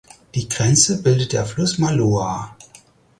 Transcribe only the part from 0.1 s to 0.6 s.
Die